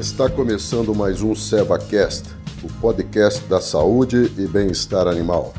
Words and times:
Está 0.00 0.30
começando 0.30 0.94
mais 0.94 1.20
um 1.20 1.34
SevaCast, 1.34 2.30
o 2.62 2.72
podcast 2.80 3.44
da 3.44 3.60
saúde 3.60 4.32
e 4.38 4.46
bem-estar 4.46 5.06
animal. 5.06 5.52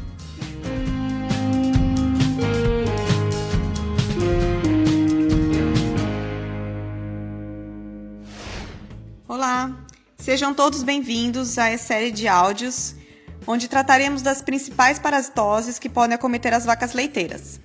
Olá, 9.27 9.77
sejam 10.17 10.55
todos 10.55 10.81
bem-vindos 10.81 11.59
à 11.59 11.77
série 11.77 12.09
de 12.09 12.27
áudios 12.27 12.95
onde 13.45 13.67
trataremos 13.67 14.23
das 14.23 14.41
principais 14.41 14.97
parasitoses 14.97 15.77
que 15.77 15.87
podem 15.87 16.15
acometer 16.15 16.51
as 16.51 16.65
vacas 16.65 16.93
leiteiras. 16.93 17.61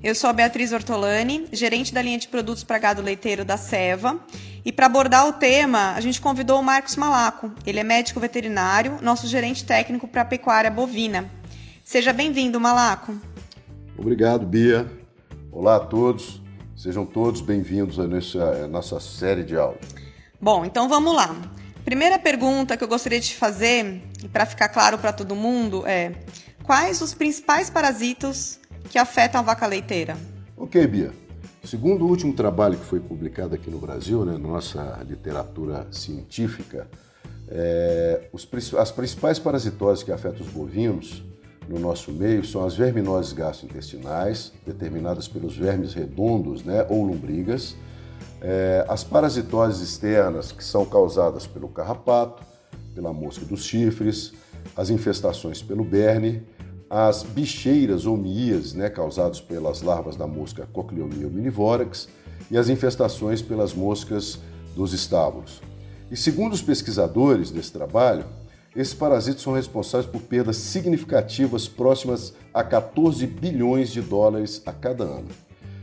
Eu 0.00 0.14
sou 0.14 0.30
a 0.30 0.32
Beatriz 0.32 0.70
Ortolani, 0.72 1.48
gerente 1.50 1.92
da 1.92 2.00
linha 2.00 2.18
de 2.18 2.28
produtos 2.28 2.62
para 2.62 2.78
gado 2.78 3.02
leiteiro 3.02 3.44
da 3.44 3.56
Seva, 3.56 4.18
e 4.64 4.70
para 4.72 4.86
abordar 4.86 5.26
o 5.26 5.32
tema, 5.32 5.92
a 5.94 6.00
gente 6.00 6.20
convidou 6.20 6.60
o 6.60 6.62
Marcos 6.62 6.96
Malaco. 6.96 7.50
Ele 7.66 7.80
é 7.80 7.84
médico 7.84 8.20
veterinário, 8.20 8.98
nosso 9.00 9.26
gerente 9.26 9.64
técnico 9.64 10.06
para 10.06 10.22
a 10.22 10.24
pecuária 10.24 10.70
bovina. 10.70 11.30
Seja 11.82 12.12
bem-vindo, 12.12 12.60
Malaco. 12.60 13.14
Obrigado, 13.96 14.46
Bia. 14.46 14.90
Olá 15.50 15.76
a 15.76 15.80
todos. 15.80 16.40
Sejam 16.76 17.04
todos 17.04 17.40
bem-vindos 17.40 17.98
a 17.98 18.06
nossa, 18.06 18.68
nossa 18.68 19.00
série 19.00 19.44
de 19.44 19.56
áudio. 19.56 19.80
Bom, 20.40 20.64
então 20.64 20.88
vamos 20.88 21.14
lá. 21.14 21.34
Primeira 21.84 22.18
pergunta 22.18 22.76
que 22.76 22.84
eu 22.84 22.88
gostaria 22.88 23.20
de 23.20 23.34
fazer, 23.34 24.02
e 24.22 24.28
para 24.28 24.46
ficar 24.46 24.68
claro 24.68 24.98
para 24.98 25.12
todo 25.12 25.34
mundo, 25.34 25.86
é: 25.86 26.12
quais 26.62 27.00
os 27.00 27.12
principais 27.12 27.68
parasitos 27.68 28.58
que 28.88 28.98
afetam 28.98 29.40
a 29.40 29.44
vaca 29.44 29.66
leiteira? 29.66 30.16
Ok, 30.56 30.86
Bia. 30.86 31.12
Segundo 31.62 32.06
o 32.06 32.08
último 32.08 32.32
trabalho 32.32 32.78
que 32.78 32.84
foi 32.84 32.98
publicado 33.00 33.54
aqui 33.54 33.70
no 33.70 33.78
Brasil, 33.78 34.24
né, 34.24 34.36
nossa 34.38 34.98
literatura 35.06 35.86
científica, 35.92 36.88
é, 37.48 38.28
os, 38.32 38.48
as 38.74 38.90
principais 38.90 39.38
parasitoses 39.38 40.02
que 40.02 40.10
afetam 40.10 40.40
os 40.40 40.52
bovinos 40.52 41.22
no 41.68 41.78
nosso 41.78 42.10
meio 42.12 42.44
são 42.44 42.64
as 42.64 42.74
verminoses 42.74 43.32
gastrointestinais, 43.32 44.52
determinadas 44.66 45.28
pelos 45.28 45.56
vermes 45.56 45.92
redondos 45.92 46.64
né, 46.64 46.86
ou 46.88 47.04
lombrigas, 47.04 47.76
é, 48.40 48.84
as 48.88 49.04
parasitoses 49.04 49.82
externas, 49.82 50.52
que 50.52 50.64
são 50.64 50.86
causadas 50.86 51.46
pelo 51.46 51.68
carrapato, 51.68 52.42
pela 52.94 53.12
mosca 53.12 53.44
dos 53.44 53.64
chifres, 53.64 54.32
as 54.74 54.88
infestações 54.88 55.62
pelo 55.62 55.84
berne, 55.84 56.42
as 56.90 57.22
bicheiras 57.22 58.04
ou 58.04 58.16
mias, 58.16 58.74
né, 58.74 58.90
causadas 58.90 59.40
pelas 59.40 59.80
larvas 59.80 60.16
da 60.16 60.26
mosca 60.26 60.68
Cochleomia 60.72 61.28
minivorax, 61.28 62.08
e 62.50 62.58
as 62.58 62.68
infestações 62.68 63.40
pelas 63.40 63.72
moscas 63.72 64.40
dos 64.74 64.92
estábulos. 64.92 65.62
E 66.10 66.16
segundo 66.16 66.52
os 66.52 66.60
pesquisadores 66.60 67.52
desse 67.52 67.70
trabalho, 67.70 68.24
esses 68.74 68.92
parasitas 68.92 69.42
são 69.42 69.52
responsáveis 69.52 70.10
por 70.10 70.20
perdas 70.22 70.56
significativas 70.56 71.68
próximas 71.68 72.34
a 72.52 72.64
14 72.64 73.24
bilhões 73.24 73.90
de 73.90 74.02
dólares 74.02 74.60
a 74.66 74.72
cada 74.72 75.04
ano. 75.04 75.28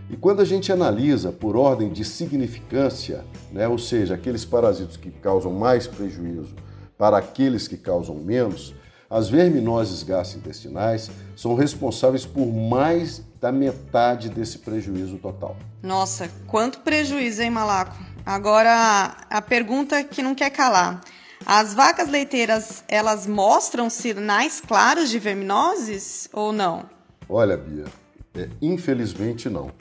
E 0.09 0.17
quando 0.17 0.41
a 0.41 0.45
gente 0.45 0.71
analisa 0.71 1.31
por 1.31 1.55
ordem 1.55 1.89
de 1.89 2.03
significância, 2.03 3.23
né, 3.51 3.67
ou 3.67 3.77
seja, 3.77 4.15
aqueles 4.15 4.43
parasitas 4.43 4.97
que 4.97 5.09
causam 5.09 5.53
mais 5.53 5.87
prejuízo 5.87 6.53
para 6.97 7.17
aqueles 7.17 7.67
que 7.67 7.77
causam 7.77 8.15
menos, 8.15 8.73
as 9.09 9.29
verminoses 9.29 10.03
gastrointestinais 10.03 11.09
são 11.35 11.55
responsáveis 11.55 12.25
por 12.25 12.47
mais 12.47 13.21
da 13.39 13.51
metade 13.51 14.29
desse 14.29 14.59
prejuízo 14.59 15.17
total. 15.17 15.55
Nossa, 15.81 16.29
quanto 16.47 16.79
prejuízo, 16.79 17.41
hein, 17.41 17.49
Malaco? 17.49 17.95
Agora, 18.25 19.15
a 19.29 19.41
pergunta 19.41 20.03
que 20.03 20.21
não 20.21 20.35
quer 20.35 20.49
calar. 20.49 21.01
As 21.45 21.73
vacas 21.73 22.09
leiteiras, 22.09 22.83
elas 22.89 23.25
mostram 23.25 23.89
sinais 23.89 24.59
claros 24.59 25.09
de 25.09 25.19
verminoses 25.19 26.27
ou 26.33 26.51
não? 26.51 26.89
Olha, 27.29 27.55
Bia, 27.55 27.85
é, 28.35 28.49
infelizmente 28.61 29.49
não, 29.49 29.71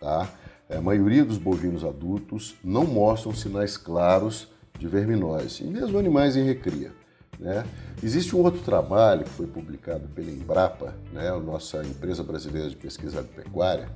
tá? 0.00 0.28
A 0.70 0.80
maioria 0.80 1.24
dos 1.24 1.38
bovinos 1.38 1.84
adultos 1.84 2.54
não 2.62 2.84
mostram 2.84 3.34
sinais 3.34 3.76
claros 3.76 4.48
de 4.78 4.86
verminose, 4.86 5.64
e 5.64 5.66
mesmo 5.66 5.98
animais 5.98 6.36
em 6.36 6.44
recria. 6.44 6.92
Né? 7.38 7.64
Existe 8.02 8.34
um 8.34 8.42
outro 8.42 8.60
trabalho 8.60 9.24
que 9.24 9.30
foi 9.30 9.46
publicado 9.46 10.08
pela 10.08 10.30
Embrapa, 10.30 10.94
né, 11.12 11.28
a 11.28 11.38
nossa 11.38 11.84
empresa 11.84 12.22
brasileira 12.22 12.68
de 12.68 12.76
pesquisa 12.76 13.18
agropecuária, 13.18 13.88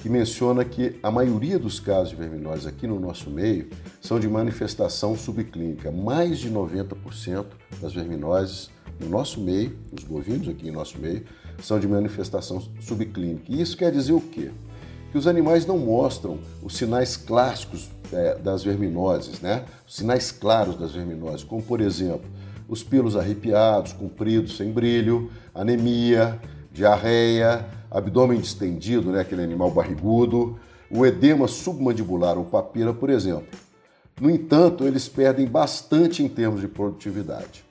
que 0.00 0.08
menciona 0.08 0.64
que 0.64 0.98
a 1.02 1.10
maioria 1.10 1.58
dos 1.58 1.78
casos 1.78 2.10
de 2.10 2.16
verminose 2.16 2.66
aqui 2.66 2.86
no 2.86 2.98
nosso 2.98 3.30
meio 3.30 3.68
são 4.00 4.18
de 4.18 4.26
manifestação 4.28 5.16
subclínica. 5.16 5.90
Mais 5.90 6.38
de 6.38 6.50
90% 6.50 7.46
das 7.80 7.92
verminoses 7.92 8.70
no 8.98 9.08
nosso 9.08 9.40
meio, 9.40 9.76
os 9.92 10.04
bovinos 10.04 10.48
aqui 10.48 10.68
em 10.68 10.70
nosso 10.70 10.98
meio, 10.98 11.24
são 11.60 11.78
de 11.78 11.86
manifestação 11.86 12.62
subclínica. 12.80 13.44
E 13.48 13.60
isso 13.60 13.76
quer 13.76 13.92
dizer 13.92 14.12
o 14.12 14.20
quê? 14.20 14.50
Que 15.10 15.18
os 15.18 15.26
animais 15.26 15.66
não 15.66 15.78
mostram 15.78 16.38
os 16.62 16.74
sinais 16.76 17.16
clássicos 17.16 17.90
é, 18.12 18.36
das 18.36 18.64
verminoses, 18.64 19.40
né? 19.40 19.64
Os 19.86 19.96
sinais 19.96 20.32
claros 20.32 20.76
das 20.76 20.92
verminoses, 20.92 21.44
como 21.44 21.62
por 21.62 21.80
exemplo, 21.80 22.28
os 22.72 22.82
pelos 22.82 23.16
arrepiados, 23.16 23.92
compridos, 23.92 24.56
sem 24.56 24.72
brilho, 24.72 25.30
anemia, 25.54 26.40
diarreia, 26.72 27.66
abdômen 27.90 28.40
distendido, 28.40 29.12
né, 29.12 29.20
aquele 29.20 29.42
animal 29.42 29.70
barrigudo, 29.70 30.58
o 30.90 31.04
edema 31.04 31.46
submandibular 31.46 32.38
ou 32.38 32.46
papila, 32.46 32.94
por 32.94 33.10
exemplo. 33.10 33.58
No 34.18 34.30
entanto, 34.30 34.86
eles 34.86 35.06
perdem 35.06 35.46
bastante 35.46 36.22
em 36.22 36.28
termos 36.30 36.62
de 36.62 36.68
produtividade. 36.68 37.62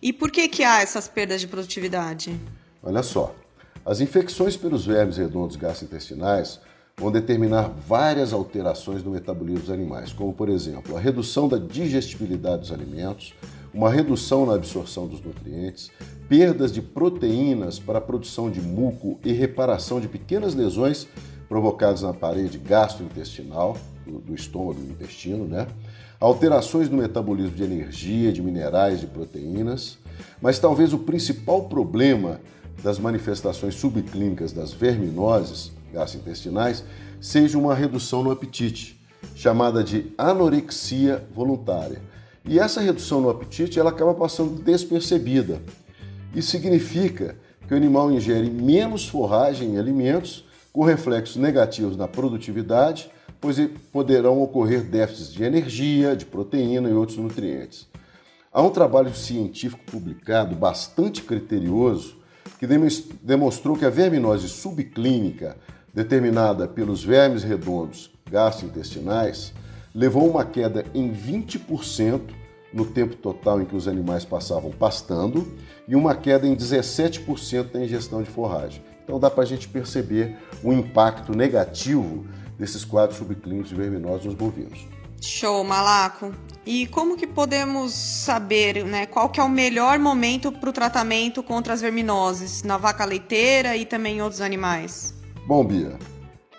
E 0.00 0.10
por 0.10 0.30
que, 0.30 0.48
que 0.48 0.64
há 0.64 0.80
essas 0.80 1.06
perdas 1.06 1.42
de 1.42 1.48
produtividade? 1.48 2.34
Olha 2.82 3.02
só, 3.02 3.34
as 3.84 4.00
infecções 4.00 4.56
pelos 4.56 4.86
vermes 4.86 5.18
redondos 5.18 5.56
gastrointestinais 5.56 6.60
vão 6.96 7.12
determinar 7.12 7.68
várias 7.68 8.32
alterações 8.32 9.02
no 9.02 9.10
metabolismo 9.10 9.60
dos 9.60 9.70
animais, 9.70 10.14
como 10.14 10.32
por 10.32 10.48
exemplo 10.48 10.96
a 10.96 11.00
redução 11.00 11.46
da 11.46 11.58
digestibilidade 11.58 12.60
dos 12.60 12.72
alimentos, 12.72 13.34
uma 13.76 13.90
redução 13.90 14.46
na 14.46 14.54
absorção 14.54 15.06
dos 15.06 15.20
nutrientes, 15.20 15.90
perdas 16.30 16.72
de 16.72 16.80
proteínas 16.80 17.78
para 17.78 17.98
a 17.98 18.00
produção 18.00 18.50
de 18.50 18.58
muco 18.58 19.20
e 19.22 19.32
reparação 19.32 20.00
de 20.00 20.08
pequenas 20.08 20.54
lesões 20.54 21.06
provocadas 21.46 22.00
na 22.00 22.14
parede 22.14 22.56
gastrointestinal, 22.56 23.76
do, 24.06 24.34
estômago, 24.34 24.80
do 24.80 24.92
intestino, 24.92 25.46
né? 25.46 25.66
alterações 26.18 26.88
no 26.88 26.96
metabolismo 26.96 27.54
de 27.54 27.64
energia, 27.64 28.32
de 28.32 28.40
minerais, 28.40 29.00
de 29.00 29.06
proteínas. 29.06 29.98
Mas 30.40 30.58
talvez 30.58 30.94
o 30.94 30.98
principal 31.00 31.68
problema 31.68 32.40
das 32.82 32.98
manifestações 32.98 33.74
subclínicas 33.74 34.52
das 34.52 34.72
verminoses 34.72 35.70
gastrointestinais 35.92 36.82
seja 37.20 37.58
uma 37.58 37.74
redução 37.74 38.22
no 38.22 38.30
apetite, 38.30 38.98
chamada 39.34 39.84
de 39.84 40.12
anorexia 40.16 41.22
voluntária 41.34 42.00
e 42.46 42.58
essa 42.58 42.80
redução 42.80 43.20
no 43.20 43.28
apetite 43.28 43.78
ela 43.78 43.90
acaba 43.90 44.14
passando 44.14 44.62
despercebida. 44.62 45.60
Isso 46.34 46.50
significa 46.50 47.36
que 47.66 47.74
o 47.74 47.76
animal 47.76 48.12
ingere 48.12 48.48
menos 48.48 49.08
forragem 49.08 49.74
e 49.74 49.78
alimentos, 49.78 50.44
com 50.72 50.84
reflexos 50.84 51.36
negativos 51.36 51.96
na 51.96 52.06
produtividade, 52.06 53.10
pois 53.40 53.58
poderão 53.92 54.40
ocorrer 54.42 54.82
déficits 54.82 55.32
de 55.32 55.42
energia, 55.42 56.14
de 56.14 56.24
proteína 56.24 56.88
e 56.88 56.92
outros 56.92 57.18
nutrientes. 57.18 57.88
Há 58.52 58.62
um 58.62 58.70
trabalho 58.70 59.14
científico 59.14 59.82
publicado 59.90 60.54
bastante 60.54 61.22
criterioso 61.22 62.16
que 62.58 62.66
demonstrou 63.22 63.76
que 63.76 63.84
a 63.84 63.90
verminose 63.90 64.48
subclínica, 64.48 65.56
determinada 65.92 66.68
pelos 66.68 67.02
vermes 67.02 67.42
redondos 67.42 68.10
gastrointestinais, 68.30 69.52
levou 69.96 70.28
uma 70.28 70.44
queda 70.44 70.84
em 70.94 71.10
20% 71.10 72.20
no 72.70 72.84
tempo 72.84 73.16
total 73.16 73.62
em 73.62 73.64
que 73.64 73.74
os 73.74 73.88
animais 73.88 74.26
passavam 74.26 74.70
pastando 74.70 75.56
e 75.88 75.96
uma 75.96 76.14
queda 76.14 76.46
em 76.46 76.54
17% 76.54 77.72
na 77.72 77.80
ingestão 77.80 78.22
de 78.22 78.28
forragem. 78.28 78.84
Então 79.02 79.18
dá 79.18 79.30
para 79.30 79.42
a 79.42 79.46
gente 79.46 79.66
perceber 79.66 80.36
o 80.62 80.70
impacto 80.70 81.34
negativo 81.34 82.26
desses 82.58 82.84
quadros 82.84 83.16
subclínicos 83.16 83.70
de 83.70 83.74
verminose 83.74 84.26
nos 84.26 84.34
bovinos. 84.34 84.86
Show, 85.18 85.64
Malaco. 85.64 86.30
E 86.66 86.86
como 86.88 87.16
que 87.16 87.26
podemos 87.26 87.92
saber 87.92 88.84
né, 88.84 89.06
qual 89.06 89.30
que 89.30 89.40
é 89.40 89.42
o 89.42 89.48
melhor 89.48 89.98
momento 89.98 90.52
para 90.52 90.68
o 90.68 90.72
tratamento 90.72 91.42
contra 91.42 91.72
as 91.72 91.80
verminoses 91.80 92.62
na 92.62 92.76
vaca 92.76 93.04
leiteira 93.06 93.74
e 93.76 93.86
também 93.86 94.18
em 94.18 94.22
outros 94.22 94.42
animais? 94.42 95.14
Bom, 95.46 95.64
Bia, 95.64 95.96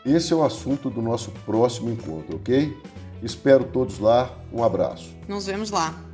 esse 0.03 0.33
é 0.33 0.35
o 0.35 0.43
assunto 0.43 0.89
do 0.89 1.03
nosso 1.03 1.29
próximo 1.45 1.91
encontro, 1.91 2.37
ok? 2.37 2.75
Espero 3.21 3.63
todos 3.65 3.99
lá. 3.99 4.31
Um 4.51 4.63
abraço. 4.63 5.09
Nos 5.27 5.45
vemos 5.45 5.71
lá. 5.71 6.06